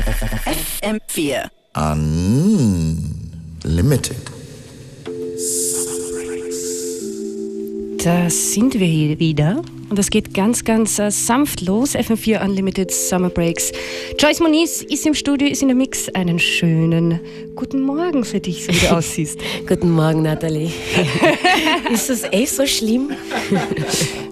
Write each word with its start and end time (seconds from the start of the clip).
FM4 0.00 1.50
Unlimited. 3.64 4.16
Da 8.02 8.30
sind 8.30 8.80
wir 8.80 8.86
hier 8.86 9.18
wieder. 9.18 9.62
Und 9.90 9.98
das 9.98 10.08
geht 10.08 10.32
ganz, 10.32 10.64
ganz 10.64 10.98
äh, 10.98 11.10
sanft 11.10 11.60
los. 11.60 11.94
FM4 11.94 12.42
Unlimited 12.42 12.90
Summer 12.90 13.28
Breaks. 13.28 13.72
Joyce 14.18 14.40
Moniz 14.40 14.82
ist 14.82 15.04
im 15.04 15.12
Studio, 15.14 15.48
ist 15.48 15.60
in 15.60 15.68
der 15.68 15.76
Mix. 15.76 16.08
Einen 16.10 16.38
schönen 16.38 17.20
guten 17.54 17.82
Morgen 17.82 18.24
für 18.24 18.40
dich, 18.40 18.64
so 18.64 18.72
wie 18.72 18.78
du 18.78 18.92
aussiehst. 18.96 19.38
guten 19.68 19.90
Morgen, 19.90 20.22
Nathalie. 20.22 20.70
ist 21.92 22.08
das 22.08 22.22
echt 22.32 22.54
so 22.54 22.66
schlimm? 22.66 23.10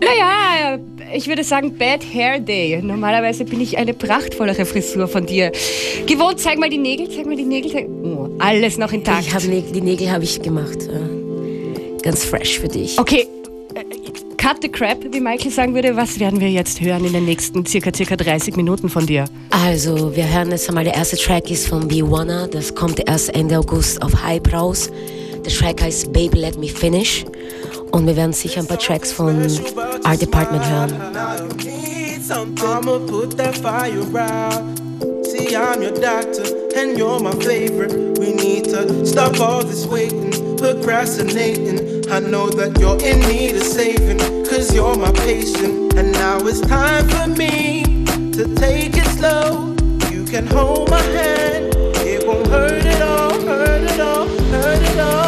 naja, 0.01 0.79
ich 1.15 1.29
würde 1.29 1.45
sagen 1.45 1.77
Bad 1.77 2.03
Hair 2.13 2.41
Day. 2.41 2.81
Normalerweise 2.83 3.45
bin 3.45 3.61
ich 3.61 3.79
eine 3.79 3.95
prachtvollere 3.95 4.65
Frisur 4.65 5.09
von 5.09 5.27
dir. 5.27 5.53
Gewohnt, 6.07 6.41
zeig 6.41 6.59
mal 6.59 6.71
die 6.71 6.79
Nägel, 6.79 7.09
zeig 7.09 7.27
mal 7.27 7.37
die 7.37 7.45
Nägel. 7.45 7.71
Zeig... 7.71 7.89
Oh, 7.89 8.29
alles 8.39 8.79
noch 8.79 8.93
intakt. 8.93 9.27
Ich 9.27 9.35
hab, 9.35 9.43
die 9.43 9.81
Nägel 9.81 10.11
habe 10.11 10.25
ich 10.25 10.41
gemacht. 10.43 10.89
Ganz 12.03 12.25
fresh 12.25 12.59
für 12.59 12.69
dich. 12.69 12.99
Okay, 12.99 13.27
Cut 14.39 14.63
the 14.63 14.69
crap, 14.69 14.99
wie 15.13 15.21
Michael 15.21 15.51
sagen 15.51 15.75
würde. 15.75 15.97
Was 15.97 16.21
werden 16.21 16.41
wir 16.41 16.49
jetzt 16.49 16.81
hören 16.81 17.05
in 17.05 17.13
den 17.13 17.25
nächsten 17.25 17.67
circa, 17.67 17.93
circa 17.95 18.17
30 18.17 18.57
Minuten 18.57 18.89
von 18.89 19.05
dir? 19.05 19.25
Also, 19.51 20.15
wir 20.15 20.33
hören 20.33 20.51
jetzt 20.53 20.69
einmal, 20.69 20.85
der 20.85 20.95
erste 20.95 21.17
Track 21.17 21.51
ist 21.51 21.67
von 21.67 21.87
b 21.89 22.03
Wanna. 22.03 22.47
Das 22.47 22.75
kommt 22.75 23.07
erst 23.09 23.35
Ende 23.35 23.59
August 23.59 24.01
auf 24.01 24.23
Hype 24.23 24.53
raus. 24.53 24.91
Der 25.45 25.53
Track 25.53 25.83
heißt 25.83 26.13
Baby 26.13 26.39
Let 26.39 26.59
Me 26.59 26.69
Finish. 26.69 27.25
Und 27.91 28.07
wir 28.07 28.17
werden 28.17 28.33
sicher 28.33 28.61
ein 28.61 28.67
paar 28.67 28.79
Tracks 28.79 29.13
von 29.13 29.47
Art 30.05 30.21
Department 30.21 30.65
hören. 30.69 30.93
Fire 33.63 34.03
out. 34.17 34.79
See, 35.25 35.55
I'm 35.55 35.83
your 35.83 35.93
doctor, 35.93 36.43
and 36.77 36.97
you're 36.97 37.21
my 37.21 37.33
favorite. 37.33 38.19
We 38.19 38.33
need 38.33 38.65
to 38.65 39.05
stop 39.07 39.39
all 39.41 39.63
this 39.63 39.87
waiting, 39.87 40.33
procrastinating. 40.57 42.11
I 42.11 42.21
know 42.21 42.49
that 42.51 42.79
you're 42.79 42.99
in 43.05 43.21
need 43.29 43.57
of 43.57 43.63
saving, 43.63 44.19
cause 44.45 44.75
you're 44.75 44.97
my 44.97 45.13
patient. 45.13 45.95
And 45.97 46.13
now 46.13 46.39
it's 46.47 46.61
time 46.61 47.09
for 47.09 47.27
me 47.29 48.05
to 48.33 48.55
take 48.55 48.97
it 48.97 49.07
slow. 49.19 49.75
You 50.11 50.25
can 50.25 50.47
hold 50.47 50.91
my 50.91 51.01
hand, 51.01 51.75
it 52.07 52.27
won't 52.27 52.47
hurt 52.49 52.85
at 52.85 53.03
all, 53.03 53.41
hurt 53.41 53.91
at 53.91 54.01
all, 54.01 54.27
hurt 54.27 54.83
at 54.83 54.99
all. 54.99 55.28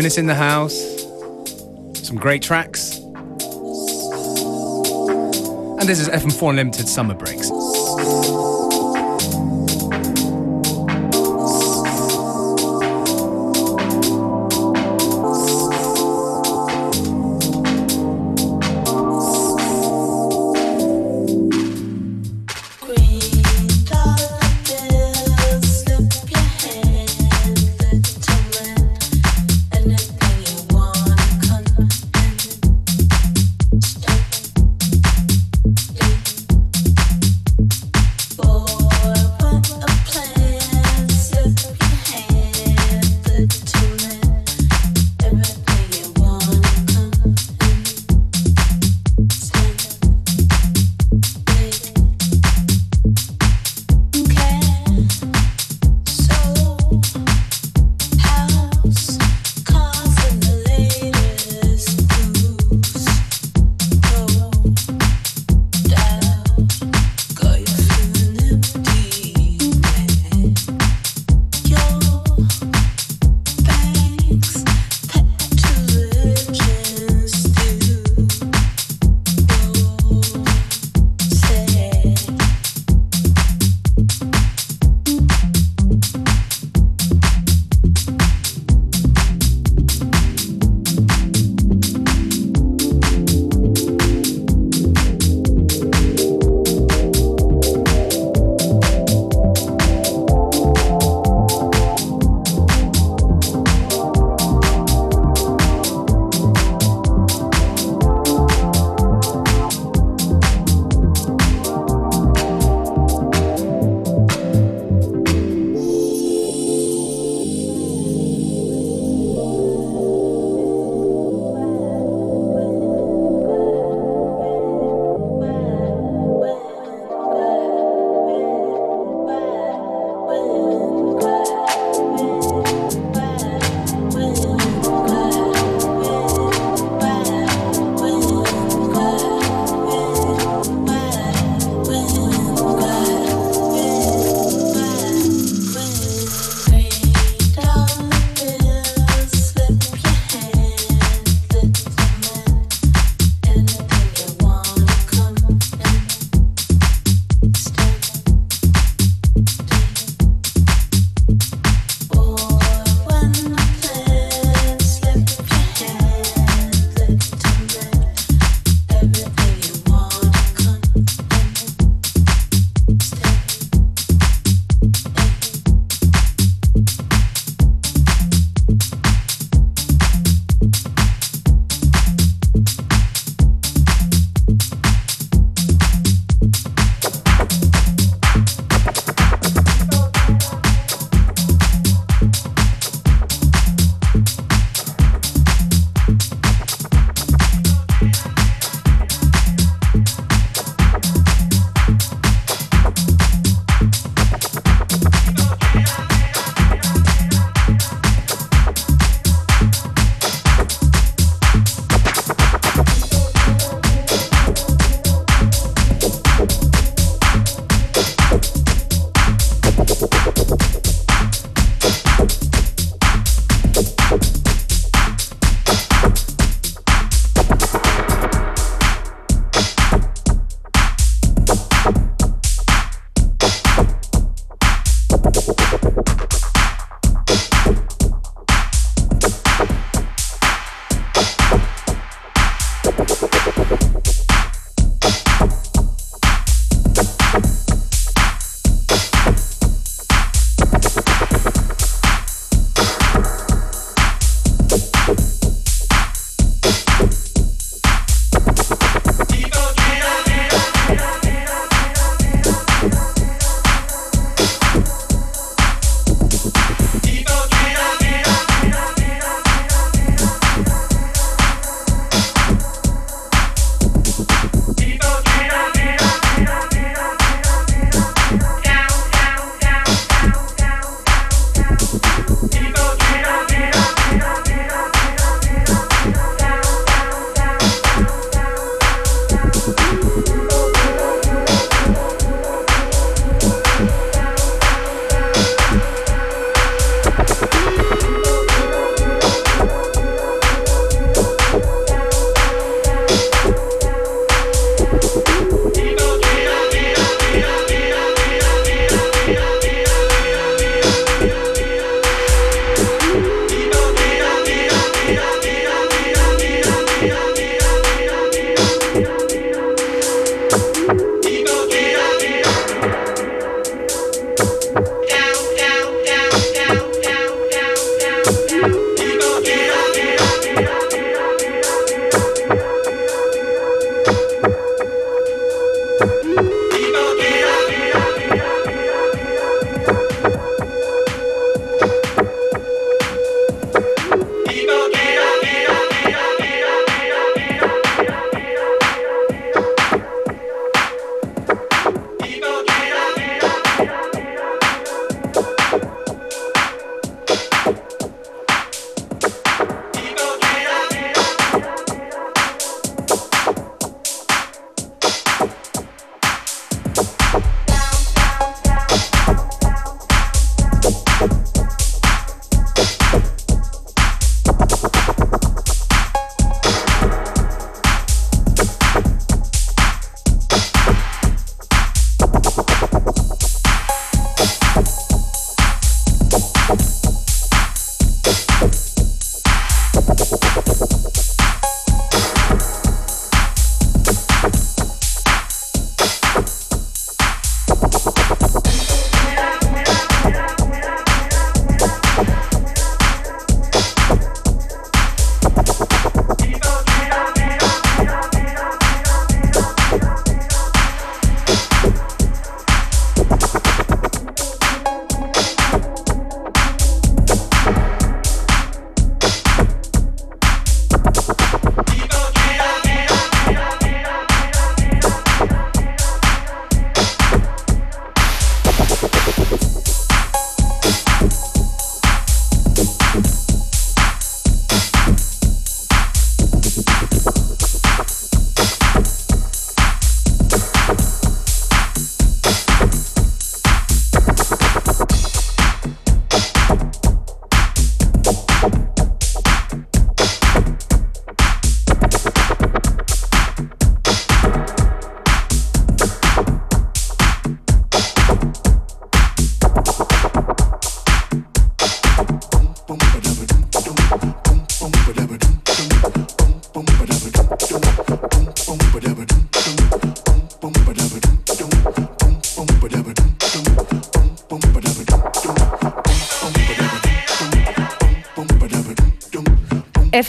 In 0.00 0.26
the 0.26 0.34
house. 0.34 1.02
Some 1.92 2.16
great 2.16 2.40
tracks. 2.40 2.96
And 5.78 5.86
this 5.86 6.00
is 6.00 6.08
FM4 6.08 6.50
Unlimited 6.50 6.88
Summer 6.88 7.14
Breaks. 7.14 7.39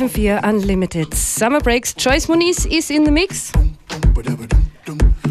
FM4 0.02 0.50
Unlimited 0.50 1.14
Summer 1.14 1.60
Breaks. 1.60 1.94
Joyce 1.96 2.28
Moniz 2.28 2.66
ist 2.66 2.90
in 2.90 3.06
the 3.06 3.12
Mix. 3.12 3.52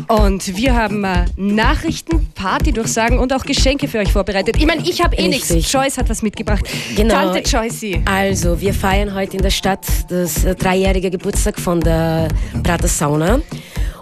Und 0.07 0.57
wir 0.57 0.77
haben 0.77 1.03
äh, 1.03 1.25
Nachrichten, 1.37 2.29
Party-Durchsagen 2.37 3.19
und 3.19 3.33
auch 3.33 3.43
Geschenke 3.43 3.89
für 3.89 3.99
euch 3.99 4.13
vorbereitet. 4.13 4.57
Ich 4.59 4.67
meine, 4.67 4.83
ich 4.83 5.03
habe 5.03 5.17
eh 5.17 5.27
nichts. 5.27 5.49
Joyce 5.73 5.99
hat 5.99 6.09
was 6.09 6.23
mitgebracht. 6.23 6.65
Genau. 6.95 7.15
Tante 7.15 7.41
Joyce. 7.41 8.01
Also, 8.05 8.61
wir 8.61 8.73
feiern 8.73 9.13
heute 9.13 9.39
in 9.39 9.43
der 9.43 9.51
Stadt 9.51 9.85
das 10.09 10.45
äh, 10.45 10.55
dreijährige 10.55 11.11
Geburtstag 11.11 11.59
von 11.59 11.81
der 11.81 12.29
Prater 12.63 12.87
Sauna. 12.87 13.41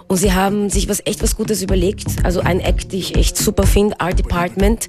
Und 0.07 0.17
sie 0.17 0.33
haben 0.33 0.69
sich 0.69 0.87
was 0.87 1.01
echt 1.05 1.23
was 1.23 1.35
Gutes 1.35 1.63
überlegt. 1.63 2.05
Also 2.23 2.41
ein 2.41 2.59
Act, 2.59 2.91
den 2.91 2.99
ich 2.99 3.15
echt 3.15 3.37
super 3.37 3.65
finde, 3.65 3.99
Art 3.99 4.19
Department. 4.19 4.87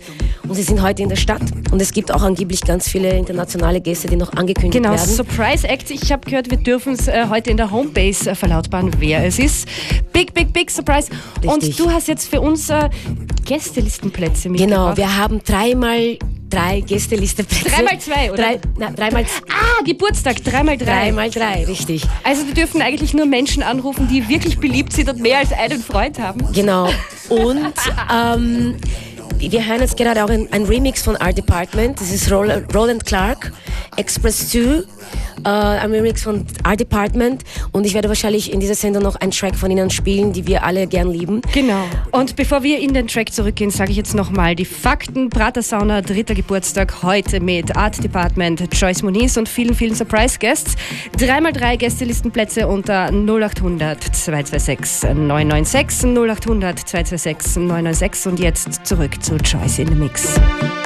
Und 0.51 0.57
sie 0.57 0.65
sind 0.65 0.83
heute 0.83 1.01
in 1.05 1.09
der 1.09 1.15
Stadt. 1.15 1.43
Und 1.71 1.81
es 1.81 1.93
gibt 1.93 2.13
auch 2.13 2.23
angeblich 2.23 2.63
ganz 2.63 2.89
viele 2.89 3.17
internationale 3.17 3.81
Gäste, 3.81 4.09
die 4.09 4.17
noch 4.17 4.33
angekündigt 4.33 4.83
Genau, 4.83 4.91
werden. 4.97 5.09
Surprise 5.09 5.69
Act. 5.69 5.93
Ich 5.93 6.11
habe 6.11 6.29
gehört, 6.29 6.51
wir 6.51 6.57
dürfen 6.59 6.95
es 6.95 7.07
äh, 7.07 7.27
heute 7.31 7.51
in 7.53 7.57
der 7.57 7.71
Homebase 7.71 8.31
äh, 8.31 8.35
verlautbaren, 8.35 8.91
wer 8.99 9.25
es 9.25 9.39
ist. 9.39 9.69
Big, 10.13 10.35
big, 10.35 10.53
big 10.53 10.69
Surprise. 10.69 11.09
Richtig. 11.41 11.51
Und 11.53 11.79
du 11.79 11.89
hast 11.93 12.09
jetzt 12.09 12.29
für 12.29 12.41
uns 12.41 12.69
äh, 12.69 12.91
Gästelistenplätze 13.45 14.49
mitgebracht. 14.49 14.97
Genau, 14.97 14.97
wir 14.97 15.17
haben 15.17 15.41
dreimal 15.45 16.19
drei 16.49 16.81
Gästelisteplätze. 16.81 17.71
Dreimal 17.71 17.99
zwei, 18.01 18.33
oder? 18.33 18.43
Drei, 18.43 18.61
na, 18.77 18.91
dreimal, 18.91 19.25
Ah, 19.51 19.85
Geburtstag, 19.85 20.43
dreimal 20.43 20.77
drei. 20.77 20.85
dreimal 21.05 21.31
drei, 21.31 21.65
richtig. 21.65 22.03
Also 22.25 22.43
die 22.43 22.55
dürfen 22.55 22.83
eigentlich 22.83 23.15
nur 23.15 23.27
Menschen 23.27 23.63
anrufen, 23.63 24.09
die 24.11 24.29
wirklich 24.29 24.59
beliebt 24.59 24.93
sind 24.93 25.09
und 25.11 25.21
mehr 25.21 25.39
als 25.39 25.53
einen 25.53 25.81
Freund 25.81 26.19
haben. 26.19 26.41
Genau. 26.53 26.89
Und 27.29 27.73
ähm, 28.13 28.75
wir 29.41 29.67
hören 29.67 29.81
jetzt 29.81 29.97
gerade 29.97 30.23
auch 30.23 30.29
ein, 30.29 30.65
Remix 30.65 31.03
von 31.03 31.17
Art 31.17 31.39
Department. 31.39 32.01
Das 32.01 32.11
ist 32.11 32.31
Roland 32.31 33.07
Clark, 33.07 33.53
Express 33.97 34.51
2. 34.51 34.85
Äh, 35.43 35.49
ein 35.49 35.91
Remix 35.91 36.23
von 36.23 36.45
Art 36.63 36.81
Department. 36.81 37.45
Und 37.73 37.87
ich 37.87 37.95
werde 37.95 38.09
wahrscheinlich 38.09 38.53
in 38.53 38.61
dieser 38.61 38.75
Sendung 38.75 39.03
noch 39.03 39.17
einen 39.17 39.31
Track 39.31 39.57
von 39.57 39.71
ihnen 39.71 39.89
spielen, 39.89 40.35
die 40.35 40.47
wir 40.47 40.65
alle 40.65 40.87
gern 40.87 41.11
lieben. 41.11 41.41
Genau. 41.53 41.85
Und 42.13 42.37
bevor 42.37 42.63
wir 42.63 42.79
in 42.79 42.93
den 42.93 43.09
Track 43.09 43.33
zurückgehen, 43.33 43.71
sage 43.71 43.93
ich 43.93 43.97
jetzt 43.97 44.15
nochmal 44.15 44.55
die 44.55 44.67
Fakten. 44.67 45.31
Prater 45.31 45.63
Sauna, 45.63 46.03
dritter 46.03 46.35
Geburtstag 46.35 47.03
heute 47.03 47.41
mit 47.41 47.75
Art 47.75 48.03
Department, 48.05 48.69
Joyce 48.75 49.03
Moniz 49.03 49.39
und 49.39 49.49
vielen, 49.49 49.75
vielen 49.75 49.95
Surprise 49.95 50.39
Guests. 50.39 50.75
Dreimal 51.17 51.55
drei 51.55 51.77
Gästelistenplätze 51.77 52.69
unter 52.69 53.11
0800 53.11 54.03
226 54.15 55.15
996 55.15 56.11
0800 56.11 56.79
226 56.79 57.63
996 57.63 58.27
und 58.27 58.41
jetzt 58.41 58.87
zurück 58.87 59.23
zu 59.23 59.30
Joyce 59.39 59.79
in 59.79 59.89
the 59.89 59.97
Mix. 59.97 60.80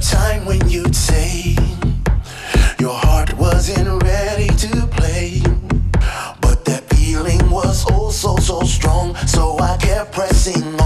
Time 0.00 0.46
when 0.46 0.66
you'd 0.68 0.96
say 0.96 1.54
your 2.78 2.94
heart 2.94 3.36
wasn't 3.36 4.02
ready 4.02 4.46
to 4.46 4.86
play. 4.86 5.42
But 6.40 6.64
that 6.64 6.84
feeling 6.94 7.50
was 7.50 7.84
oh 7.90 8.10
so 8.10 8.36
so 8.36 8.60
strong. 8.62 9.14
So 9.26 9.58
I 9.58 9.76
kept 9.76 10.12
pressing 10.12 10.79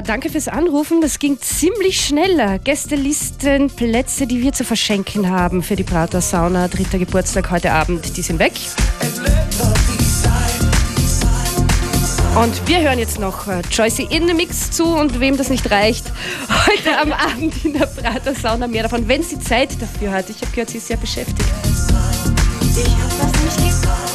Danke 0.00 0.30
fürs 0.30 0.48
Anrufen. 0.48 1.02
Das 1.02 1.18
ging 1.18 1.38
ziemlich 1.38 2.00
schneller. 2.06 2.58
Gästelistenplätze, 2.58 4.26
die 4.26 4.40
wir 4.40 4.52
zu 4.52 4.64
verschenken 4.64 5.28
haben 5.28 5.62
für 5.62 5.76
die 5.76 5.82
Prater 5.82 6.22
Sauna, 6.22 6.68
dritter 6.68 6.98
Geburtstag 6.98 7.50
heute 7.50 7.72
Abend, 7.72 8.16
die 8.16 8.22
sind 8.22 8.38
weg. 8.38 8.52
Und 12.34 12.66
wir 12.66 12.80
hören 12.80 12.98
jetzt 12.98 13.18
noch 13.18 13.46
äh, 13.46 13.60
Joycey 13.70 14.06
in 14.08 14.26
the 14.26 14.32
Mix 14.32 14.70
zu 14.70 14.86
und 14.86 15.20
wem 15.20 15.36
das 15.36 15.50
nicht 15.50 15.70
reicht, 15.70 16.06
heute 16.66 16.98
am 16.98 17.12
Abend 17.12 17.52
in 17.62 17.74
der 17.74 17.86
Prater 17.86 18.34
Sauna 18.34 18.66
mehr 18.66 18.84
davon, 18.84 19.06
wenn 19.08 19.22
sie 19.22 19.38
Zeit 19.38 19.70
dafür 19.82 20.12
hat. 20.12 20.30
Ich 20.30 20.40
habe 20.40 20.50
gehört, 20.52 20.70
sie 20.70 20.78
ist 20.78 20.86
sehr 20.86 20.96
beschäftigt. 20.96 21.48
Ich 22.74 22.86
habe 22.88 23.32
das 23.32 23.42
nicht 23.42 23.68
gesagt. 23.68 24.11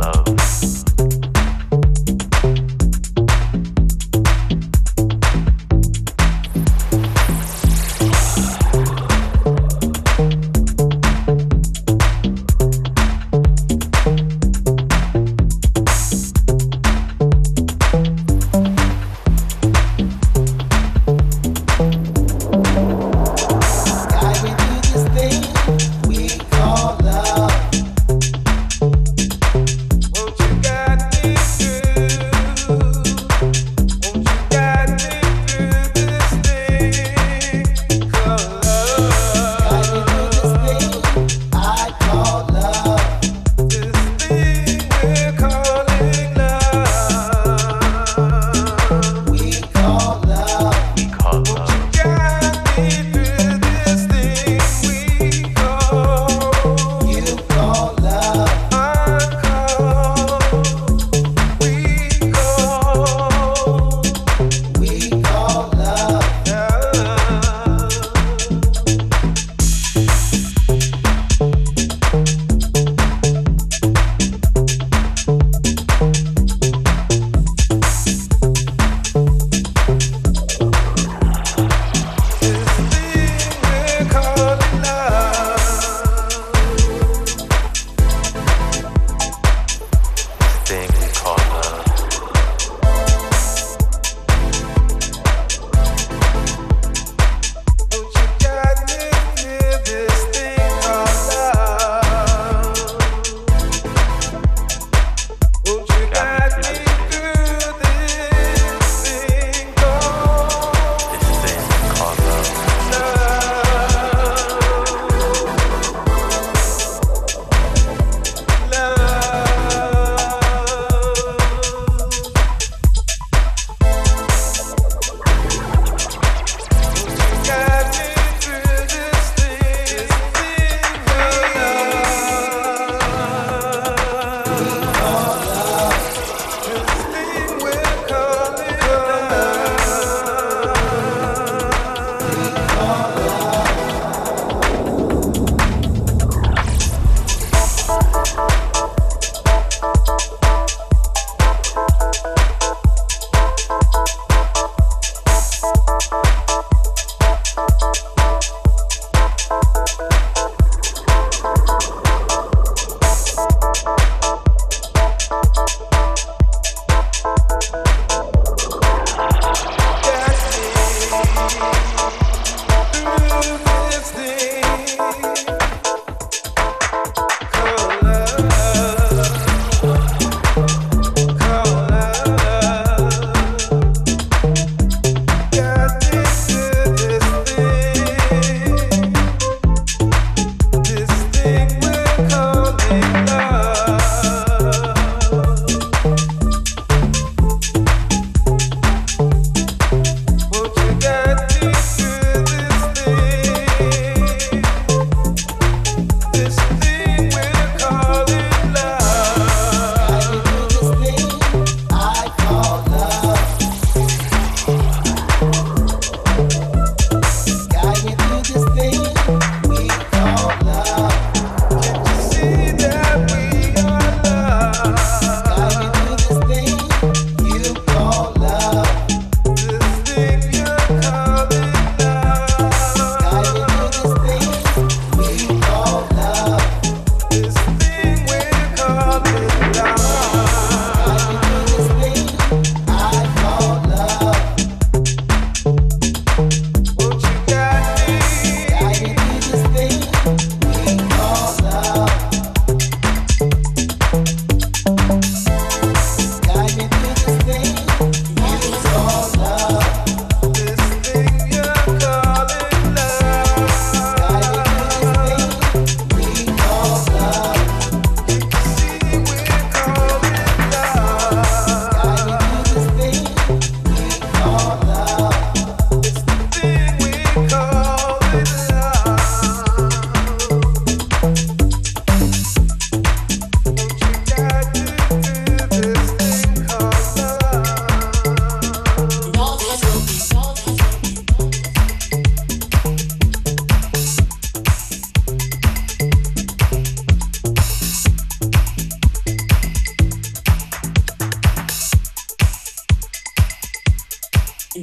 love. 0.00 0.39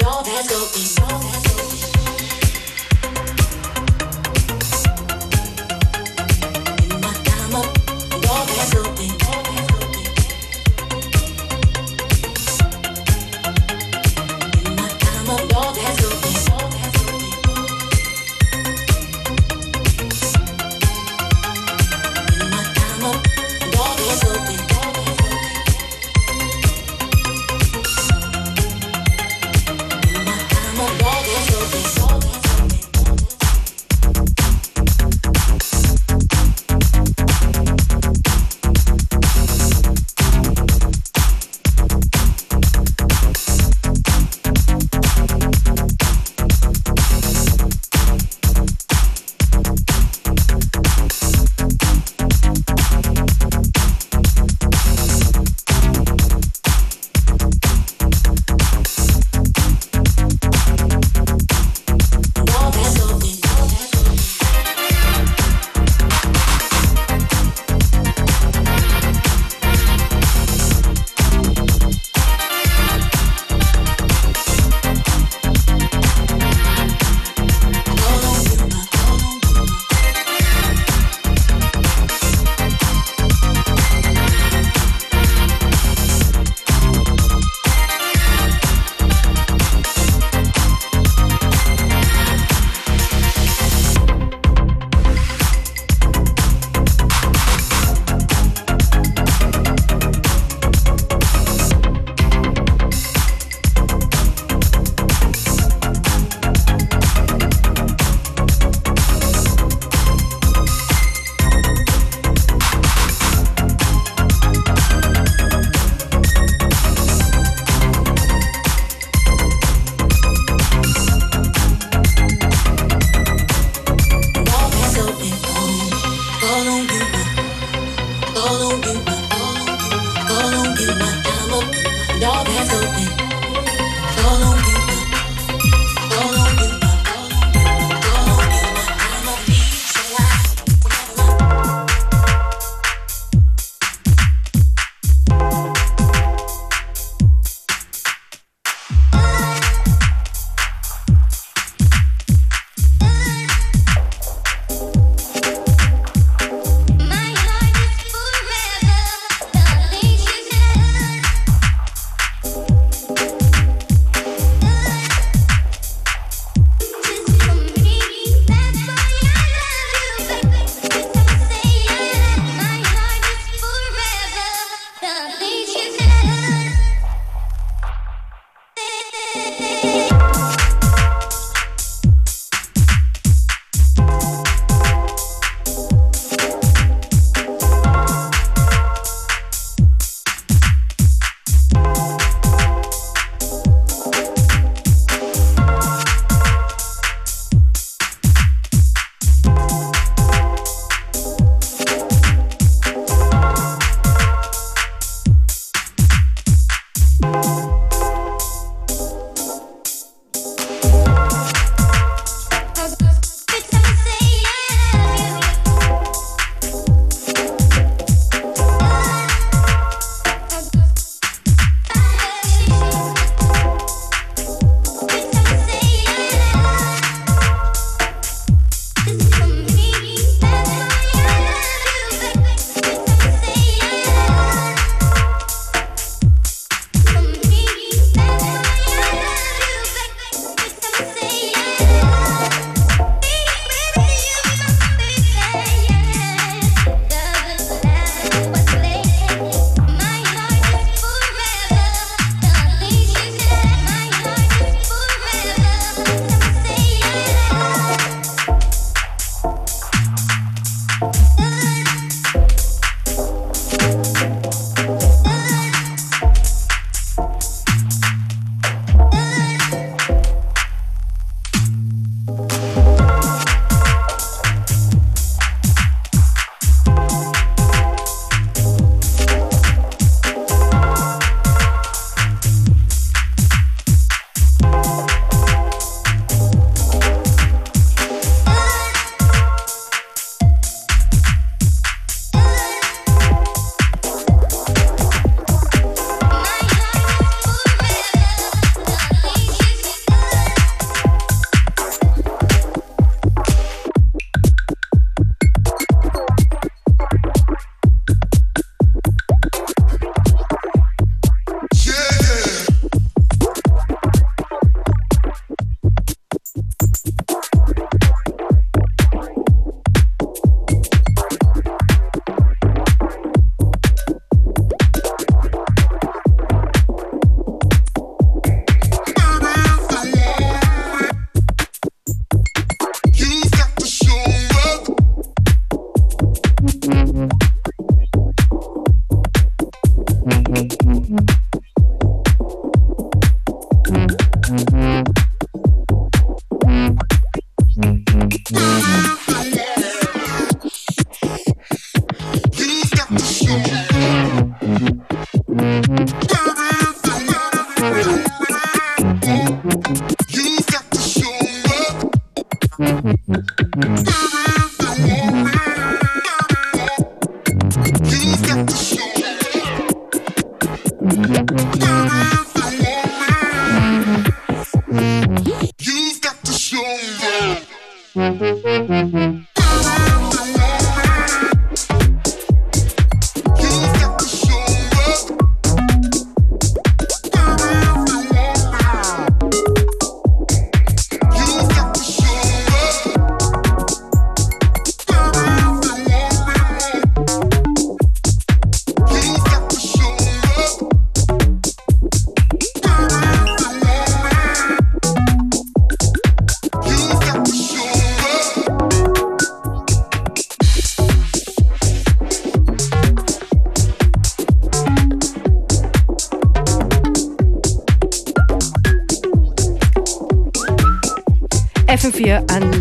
North 0.02 0.28
that's 0.28 0.48
go 0.48 0.68
east, 0.76 1.00
north 1.00 1.24
has 1.24 1.92
go. 1.92 1.97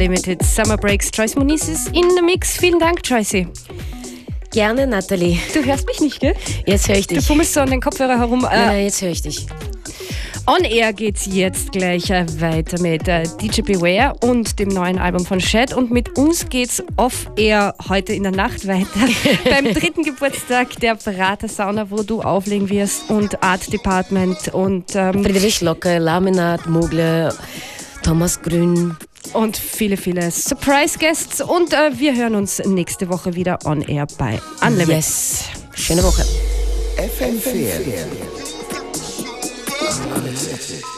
Unlimited 0.06 0.40
Summer 0.44 0.76
Breaks. 0.76 1.10
Joyce 1.12 1.34
Moniz 1.34 1.66
ist 1.66 1.88
in 1.88 2.08
the 2.14 2.22
Mix. 2.22 2.56
Vielen 2.58 2.78
Dank, 2.78 3.00
Joyce. 3.02 3.44
gerne, 4.52 4.86
Nathalie. 4.86 5.36
Du 5.52 5.64
hörst 5.64 5.84
mich 5.88 6.00
nicht, 6.00 6.20
gell? 6.20 6.36
Jetzt 6.64 6.86
höre 6.88 6.94
ich 6.98 7.08
Du 7.08 7.16
dich. 7.16 7.26
fummelst 7.26 7.54
so 7.54 7.58
an 7.60 7.70
den 7.70 7.80
Kopfhörer 7.80 8.16
herum. 8.16 8.44
Äh, 8.48 8.66
nein, 8.66 8.84
jetzt 8.84 9.02
höre 9.02 9.10
ich 9.10 9.22
dich. 9.22 9.46
on 10.46 10.62
Air 10.62 10.92
geht's 10.92 11.26
jetzt 11.26 11.72
gleich 11.72 12.08
äh, 12.10 12.24
weiter 12.40 12.80
mit 12.80 13.08
äh, 13.08 13.24
DJ 13.42 13.62
Beware 13.62 14.14
und 14.20 14.60
dem 14.60 14.68
neuen 14.68 15.00
Album 15.00 15.26
von 15.26 15.40
Shed. 15.40 15.74
Und 15.74 15.90
mit 15.90 16.16
uns 16.16 16.48
geht's 16.48 16.80
off 16.96 17.28
Air 17.36 17.74
heute 17.88 18.12
in 18.12 18.22
der 18.22 18.30
Nacht 18.30 18.64
weiter. 18.68 18.86
Beim 19.50 19.74
dritten 19.74 20.04
Geburtstag 20.04 20.68
der 20.78 20.94
Berater 20.94 21.48
Sauna, 21.48 21.90
wo 21.90 22.04
du 22.04 22.22
auflegen 22.22 22.70
wirst 22.70 23.10
und 23.10 23.42
Art 23.42 23.72
Department 23.72 24.54
und, 24.54 24.84
ähm, 24.94 25.24
Friedrich 25.24 25.62
Locke, 25.62 25.98
Laminat, 25.98 26.68
Mugle, 26.68 27.34
Thomas 28.04 28.40
Grün. 28.40 28.96
Und 29.32 29.56
viele, 29.56 29.96
viele 29.96 30.30
Surprise 30.30 30.98
Guests. 30.98 31.40
Und 31.40 31.72
äh, 31.72 31.98
wir 31.98 32.14
hören 32.14 32.34
uns 32.34 32.58
nächste 32.64 33.08
Woche 33.08 33.34
wieder 33.34 33.58
on 33.64 33.82
Air 33.82 34.06
bei 34.18 34.40
Unlimited. 34.62 34.88
Yes. 34.96 35.44
Schöne 35.74 36.02
Woche. 36.02 36.24
FM4. 36.96 38.06
Detroit. 40.26 40.95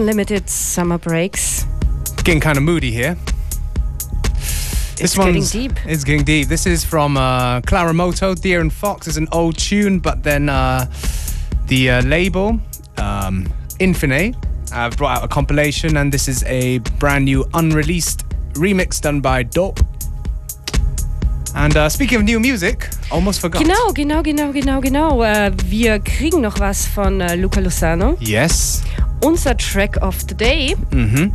Unlimited 0.00 0.48
Summer 0.48 0.96
Breaks. 0.96 1.66
Getting 2.24 2.40
kind 2.40 2.56
of 2.56 2.64
moody 2.64 2.90
here. 2.90 3.18
It's 4.98 5.14
getting 5.14 5.44
deep. 5.44 5.72
It's 5.84 6.04
getting 6.04 6.24
deep. 6.24 6.48
This 6.48 6.64
is 6.66 6.86
from 6.86 7.18
uh, 7.18 7.60
Clara 7.60 7.92
Moto, 7.92 8.34
Deer 8.34 8.62
and 8.62 8.72
Fox. 8.72 9.06
It's 9.06 9.18
an 9.18 9.28
old 9.30 9.58
tune, 9.58 9.98
but 9.98 10.22
then 10.22 10.48
uh, 10.48 10.90
the 11.66 11.90
uh, 11.90 12.02
label, 12.04 12.58
um, 12.96 13.46
Infine, 13.78 14.34
have 14.72 14.96
brought 14.96 15.18
out 15.18 15.24
a 15.24 15.28
compilation, 15.28 15.98
and 15.98 16.10
this 16.10 16.28
is 16.28 16.44
a 16.44 16.78
brand 16.98 17.26
new 17.26 17.46
unreleased 17.52 18.26
remix 18.54 19.02
done 19.02 19.20
by 19.20 19.42
Dope. 19.42 19.80
And 21.54 21.76
uh, 21.76 21.88
speaking 21.88 22.18
of 22.18 22.24
new 22.24 22.38
music, 22.40 22.88
almost 23.10 23.40
forgot. 23.40 23.62
Genau, 23.62 23.92
genau, 23.92 24.22
genau, 24.22 24.52
genau, 24.52 24.80
genau. 24.80 25.22
Äh, 25.22 25.52
wir 25.66 25.98
kriegen 25.98 26.40
noch 26.40 26.60
was 26.60 26.86
von 26.86 27.20
äh, 27.20 27.34
Luca 27.36 27.60
Lozano. 27.60 28.16
Yes, 28.20 28.82
Unser 29.22 29.56
Track 29.56 29.96
of 30.02 30.16
the 30.28 30.34
Day. 30.34 30.76
Mhm. 30.90 31.32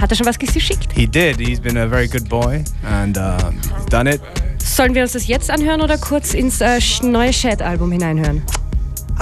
Hat 0.00 0.10
er 0.10 0.16
schon 0.16 0.26
was 0.26 0.38
geschickt? 0.38 0.88
he 0.94 1.06
did. 1.06 1.38
He's 1.38 1.60
been 1.60 1.76
a 1.76 1.86
very 1.86 2.08
good 2.08 2.28
boy, 2.28 2.64
and 2.84 3.18
uh, 3.18 3.36
he's 3.76 3.86
done 3.86 4.10
it. 4.10 4.20
Sollen 4.58 4.94
wir 4.94 5.02
uns 5.02 5.12
das 5.12 5.26
jetzt 5.26 5.50
anhören 5.50 5.80
oder 5.82 5.98
kurz 5.98 6.32
ins 6.34 6.60
äh, 6.60 6.78
neue 7.02 7.32
Shed-Album 7.32 7.92
hineinhören? 7.92 8.42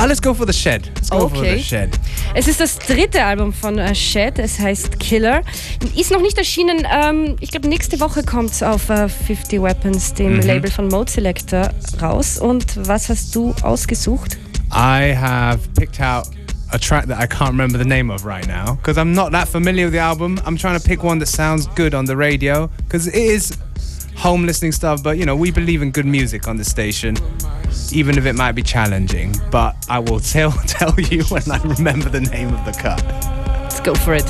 Ah, 0.00 0.04
let's 0.06 0.20
go 0.22 0.32
for 0.32 0.46
the 0.46 0.52
shed. 0.52 0.88
Let's 0.94 1.10
go 1.10 1.28
for 1.28 1.38
Okay. 1.38 1.56
the 1.56 1.62
shed. 1.62 1.90
Es 2.34 2.46
ist 2.46 2.60
das 2.60 2.78
dritte 2.78 3.24
Album 3.24 3.52
von 3.52 3.78
äh, 3.78 3.94
Shed, 3.96 4.38
es 4.38 4.56
heißt 4.60 5.00
Killer. 5.00 5.42
Ist 5.96 6.12
noch 6.12 6.20
nicht 6.22 6.38
erschienen, 6.38 6.86
ähm, 6.88 7.34
ich 7.40 7.50
glaube 7.50 7.66
nächste 7.68 7.98
Woche 7.98 8.22
kommt 8.22 8.52
es 8.52 8.62
auf 8.62 8.88
äh, 8.90 9.08
50 9.08 9.60
Weapons, 9.60 10.14
dem 10.14 10.34
Mhm. 10.36 10.42
Label 10.42 10.70
von 10.70 10.86
Mode 10.86 11.10
Selector, 11.10 11.70
raus. 12.00 12.38
Und 12.38 12.86
was 12.86 13.08
hast 13.08 13.34
du 13.34 13.52
ausgesucht? 13.62 14.38
I 14.72 15.12
have 15.16 15.58
picked 15.74 16.00
out 16.00 16.28
a 16.70 16.78
track 16.78 17.08
that 17.08 17.18
I 17.20 17.26
can't 17.26 17.48
remember 17.50 17.76
the 17.78 17.84
name 17.88 18.12
of 18.12 18.24
right 18.24 18.46
now 18.46 18.76
because 18.76 19.00
I'm 19.00 19.12
not 19.14 19.32
that 19.32 19.48
familiar 19.48 19.86
with 19.86 19.94
the 19.94 20.00
album. 20.00 20.38
I'm 20.46 20.56
trying 20.56 20.78
to 20.78 20.86
pick 20.86 21.02
one 21.02 21.18
that 21.18 21.26
sounds 21.28 21.66
good 21.74 21.94
on 21.94 22.06
the 22.06 22.14
radio 22.14 22.68
because 22.86 23.08
it 23.08 23.16
is 23.16 23.56
home 24.18 24.44
listening 24.44 24.72
stuff, 24.72 25.02
but 25.02 25.16
you 25.16 25.24
know, 25.24 25.36
we 25.36 25.50
believe 25.50 25.80
in 25.80 25.92
good 25.92 26.06
music 26.06 26.48
on 26.48 26.56
the 26.56 26.64
station, 26.64 27.16
even 27.92 28.18
if 28.18 28.26
it 28.26 28.34
might 28.34 28.52
be 28.52 28.62
challenging. 28.62 29.34
But 29.50 29.76
I 29.88 30.00
will 30.00 30.20
tell 30.20 30.50
tell 30.66 30.94
you 30.98 31.22
when 31.24 31.48
I 31.50 31.62
remember 31.62 32.08
the 32.08 32.20
name 32.20 32.52
of 32.52 32.64
the 32.64 32.72
cut. 32.72 33.02
Let's 33.62 33.80
go 33.80 33.94
for 33.94 34.14
it. 34.14 34.26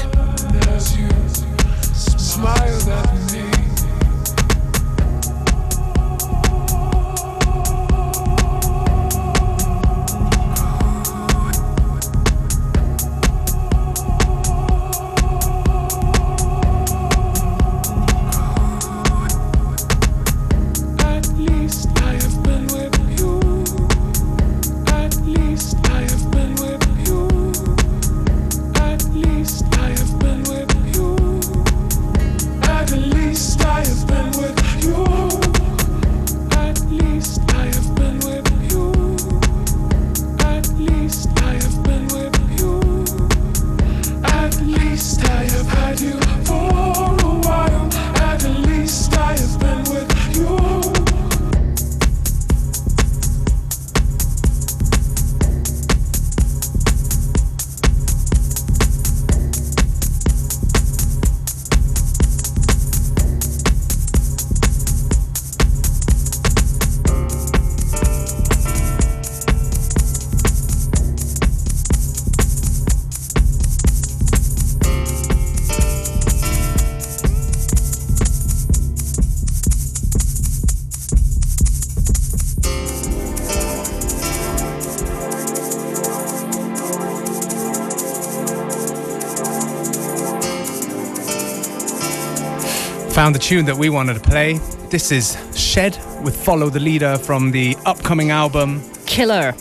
Found 93.29 93.35
the 93.35 93.41
tune 93.41 93.67
that 93.67 93.77
we 93.77 93.91
wanted 93.91 94.15
to 94.15 94.21
play. 94.21 94.55
This 94.89 95.13
is 95.13 95.37
Shed 95.55 95.99
with 96.25 96.35
Follow 96.35 96.71
the 96.71 96.81
Leader 96.81 97.19
from 97.19 97.51
the 97.51 97.77
upcoming 97.85 98.31
album. 98.31 98.81
Killer. 99.05 99.55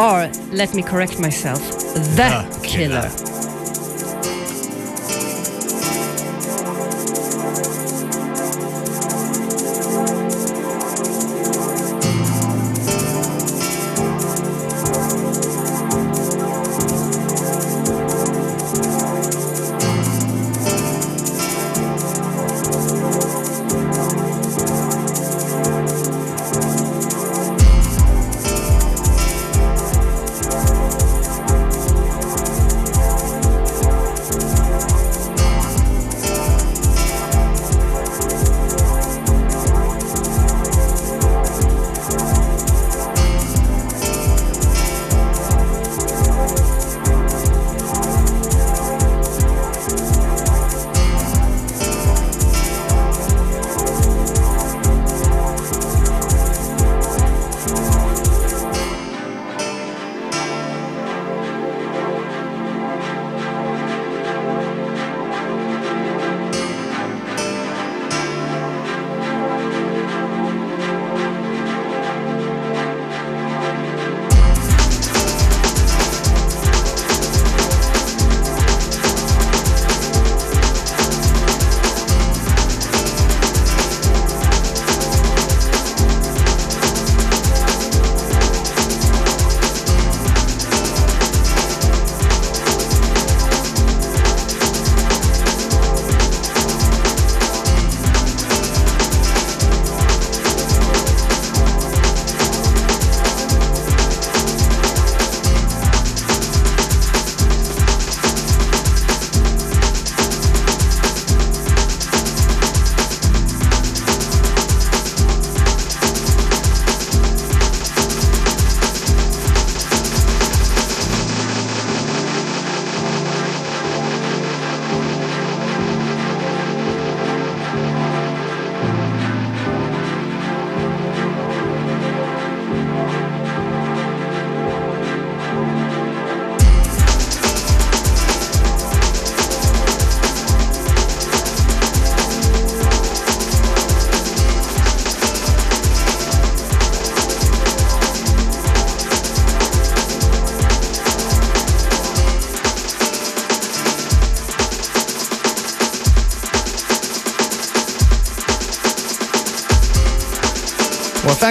Or, 0.00 0.32
let 0.50 0.72
me 0.72 0.82
correct 0.82 1.20
myself, 1.20 1.60
The, 2.16 2.60
Killer. 2.62 3.02
Well, 3.02 3.31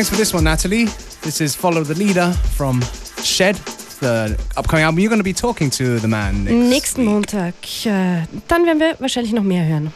thanks 0.02 0.10
for 0.10 0.18
this 0.18 0.34
one, 0.34 0.45
Natalie. 0.45 0.86
This 1.22 1.41
is 1.41 1.56
Follow 1.56 1.84
the 1.84 1.93
Leader 1.93 2.32
from 2.58 2.82
Shed, 3.22 3.56
the 3.99 4.36
upcoming 4.58 4.84
album. 4.84 4.99
You're 4.99 5.12
going 5.12 5.20
to 5.20 5.24
be 5.24 5.32
talking 5.32 5.70
to 5.70 5.99
the 5.99 6.08
man 6.08 6.43
next 6.43 6.97
Nächsten 6.97 7.06
Montag. 7.06 7.54
Äh, 7.86 8.26
dann 8.47 8.66
werden 8.66 8.80
wir 8.80 8.95
wahrscheinlich 8.99 9.32
noch 9.32 9.43
mehr 9.43 9.64
hören. 9.64 9.93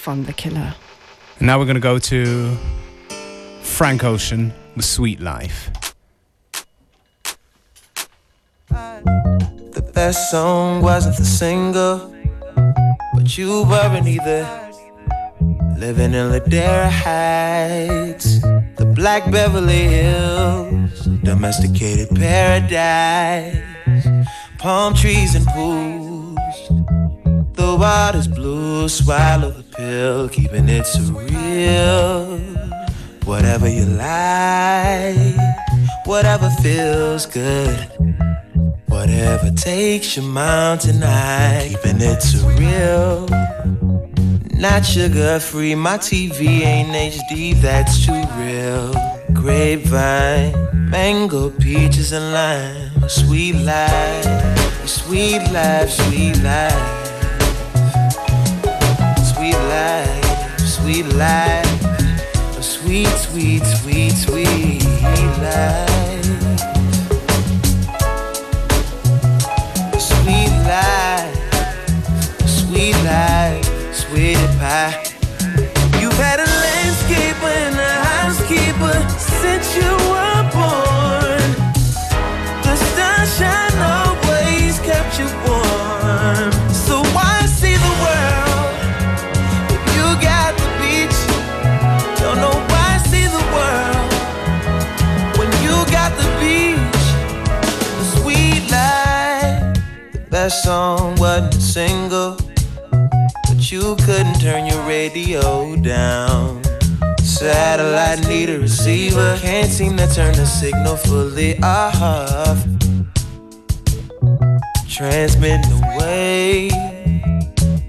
Von 0.00 0.24
The 0.24 0.32
Killer. 0.32 0.74
And 1.38 1.48
now 1.48 1.58
we're 1.58 1.66
going 1.66 1.74
to 1.74 1.80
go 1.80 1.98
to 1.98 2.56
Frank 3.60 4.04
Ocean 4.04 4.54
with 4.74 4.86
Sweet 4.86 5.20
Life. 5.20 5.70
The 8.70 9.82
best 9.92 10.30
song 10.30 10.80
wasn't 10.80 11.18
the 11.18 11.26
single, 11.26 12.10
but 13.12 13.36
you 13.36 13.64
weren't 13.64 14.06
either. 14.06 14.63
Living 15.86 16.14
in 16.14 16.30
Ladera 16.30 16.88
Heights, 16.88 18.40
the 18.76 18.90
Black 18.94 19.30
Beverly 19.30 19.82
Hills, 19.82 21.04
domesticated 21.22 22.08
paradise, 22.16 23.58
palm 24.56 24.94
trees 24.94 25.34
and 25.34 25.46
pools. 25.48 26.68
The 27.52 27.76
water's 27.78 28.28
blue, 28.28 28.88
swallow 28.88 29.50
the 29.50 29.62
pill, 29.76 30.30
keeping 30.30 30.70
it 30.70 30.84
surreal. 30.84 32.40
Whatever 33.26 33.68
you 33.68 33.84
like, 33.84 35.36
whatever 36.06 36.48
feels 36.62 37.26
good. 37.26 37.90
Whatever 38.86 39.50
takes 39.50 40.16
your 40.16 40.24
mind 40.24 40.80
tonight, 40.80 41.76
keeping 41.76 42.00
it 42.00 42.20
surreal. 42.20 43.28
Not 44.56 44.84
sugar 44.84 45.40
free, 45.40 45.74
my 45.74 45.98
TV 45.98 46.62
ain't 46.62 46.90
HD, 46.90 47.54
that's 47.60 48.06
too 48.06 48.24
real. 48.38 48.92
Grapevine, 49.32 50.54
mango, 50.90 51.50
peaches, 51.50 52.12
and 52.12 52.32
lime. 52.32 53.08
Sweet 53.08 53.56
life, 53.56 54.86
sweet 54.86 55.42
life, 55.52 55.90
sweet 55.90 56.36
life. 56.42 57.10
Sweet 59.34 59.56
life, 59.56 60.58
sweet 60.60 61.06
life. 61.14 61.53
Best 100.44 100.64
song 100.64 101.16
wasn't 101.16 101.54
a 101.54 101.60
single, 101.62 102.36
but 103.48 103.72
you 103.72 103.96
couldn't 104.04 104.38
turn 104.42 104.66
your 104.66 104.82
radio 104.86 105.74
down. 105.76 106.62
Satellite 107.22 108.28
need 108.28 108.50
a 108.50 108.58
receiver, 108.58 109.38
can't 109.40 109.70
seem 109.70 109.96
to 109.96 110.06
turn 110.06 110.34
the 110.34 110.44
signal 110.44 110.98
fully 110.98 111.58
off. 111.62 112.62
Transmitting 114.86 115.72
away. 115.82 116.68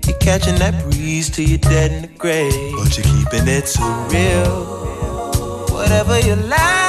You're 0.08 0.18
catching 0.22 0.56
that 0.56 0.82
breeze 0.82 1.30
till 1.30 1.50
you're 1.50 1.58
dead 1.58 1.92
in 1.92 2.02
the 2.04 2.18
grave. 2.18 2.54
But 2.78 2.98
you're 2.98 3.04
keeping 3.04 3.50
it 3.50 3.68
so 3.68 3.84
real. 4.08 5.66
Whatever 5.76 6.22
you 6.22 6.38
like, 6.38 6.85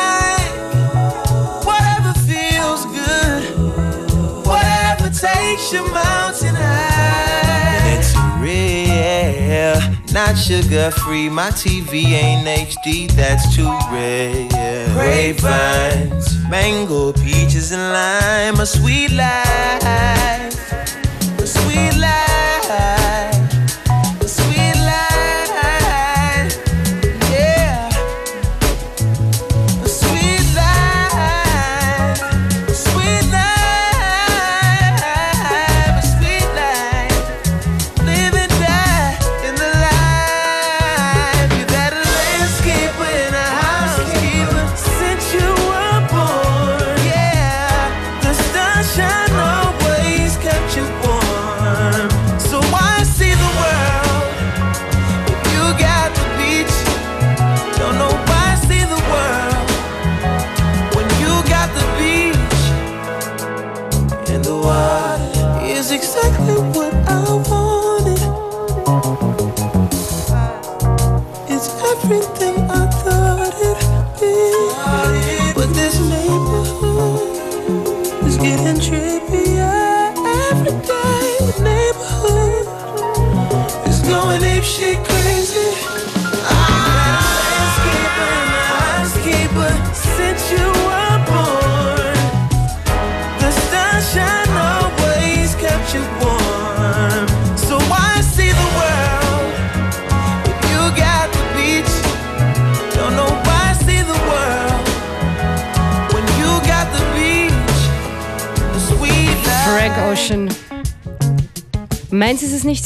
takes 5.21 5.73
you 5.73 5.83
mountain 5.93 6.55
high. 6.55 7.81
And 7.81 7.99
it's 7.99 8.13
real, 8.41 9.79
not 10.13 10.35
sugar 10.37 10.91
free. 10.91 11.29
My 11.29 11.51
TV 11.51 12.05
ain't 12.13 12.47
HD, 12.47 13.11
that's 13.13 13.55
too 13.55 13.71
rare. 13.91 14.49
Grapevines, 14.95 16.37
mango, 16.49 17.13
peaches, 17.13 17.73
and 17.73 17.83
lime. 17.93 18.61
A 18.61 18.67
sweet 18.67 19.13
life, 19.13 20.73
a 21.39 21.47
sweet 21.47 21.97
life, 21.97 23.36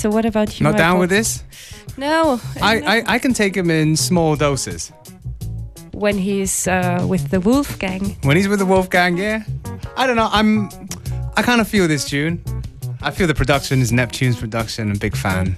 so. 0.00 0.10
What 0.10 0.24
about 0.24 0.58
you? 0.58 0.64
Not 0.64 0.76
down 0.78 0.98
with 0.98 1.10
this? 1.10 1.44
No. 1.96 2.40
I, 2.62 2.80
I, 2.80 3.14
I 3.14 3.18
can 3.18 3.32
take 3.34 3.56
him 3.56 3.70
in 3.70 3.96
small 3.96 4.36
doses. 4.36 4.92
when 5.92 6.16
he's 6.18 6.66
uh, 6.66 7.04
with 7.10 7.28
the 7.30 7.40
Wolfgang. 7.40 8.16
When 8.22 8.36
he's 8.36 8.48
with 8.48 8.58
the 8.58 8.66
Wolfgang, 8.66 9.18
yeah. 9.18 9.42
I 9.96 10.06
don't 10.06 10.16
know. 10.16 10.28
I'm. 10.32 10.68
I 11.36 11.42
kind 11.42 11.60
of 11.60 11.68
feel 11.68 11.88
this 11.88 12.04
tune. 12.08 12.38
I 13.02 13.10
feel 13.10 13.26
the 13.26 13.34
production 13.34 13.80
is 13.80 13.90
Neptune's 13.92 14.36
production. 14.38 14.88
I'm 14.90 14.96
a 14.96 14.98
big 14.98 15.16
fan. 15.16 15.56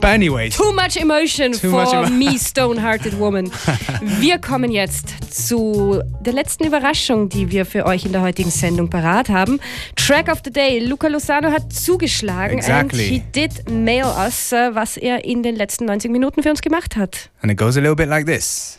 But 0.00 0.10
anyways, 0.10 0.56
Too 0.56 0.72
much 0.72 0.96
emotion 0.96 1.52
Too 1.52 1.70
for 1.70 1.84
much 1.84 1.92
emo- 1.92 2.08
me, 2.16 2.38
stone-hearted 2.50 3.14
woman. 3.14 3.46
Wir 4.20 4.38
kommen 4.38 4.70
jetzt 4.70 5.14
zu 5.46 6.02
der 6.20 6.32
letzten 6.32 6.64
Überraschung, 6.66 7.28
die 7.28 7.50
wir 7.50 7.64
für 7.64 7.86
euch 7.86 8.04
in 8.04 8.12
der 8.12 8.22
heutigen 8.22 8.50
Sendung 8.50 8.90
parat 8.90 9.28
haben. 9.28 9.60
Track 9.96 10.28
of 10.30 10.40
the 10.44 10.50
Day. 10.50 10.80
Luca 10.80 11.08
Lozano 11.08 11.50
hat 11.50 11.72
zugeschlagen 11.72 12.58
Exactly. 12.58 13.04
and 13.04 13.10
he 13.12 13.22
did 13.32 13.70
mail 13.70 14.06
us, 14.06 14.52
äh, 14.52 14.74
was 14.74 14.96
er 14.96 15.24
in 15.24 15.42
den 15.42 15.54
letzten 15.56 15.84
90 15.86 16.10
Minuten 16.10 16.42
für 16.42 16.50
uns 16.50 16.60
gemacht 16.62 16.96
hat. 16.96 17.30
and 17.42 17.52
it 17.52 17.56
goes 17.58 17.76
a 17.76 17.80
little 17.80 17.96
bit 17.96 18.08
like 18.08 18.26
this. 18.26 18.78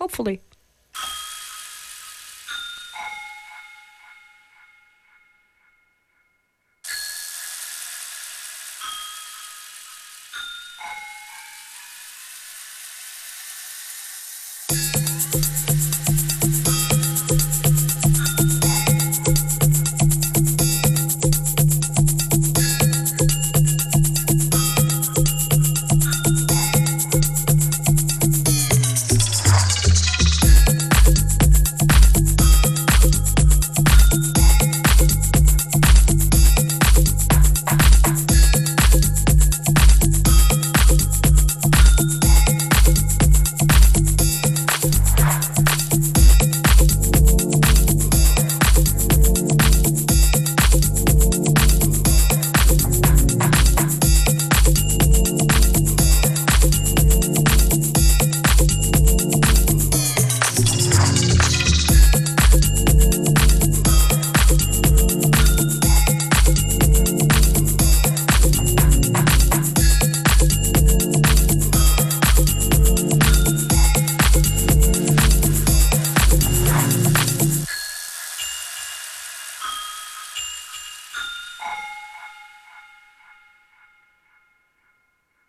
Hopefully. 0.00 0.40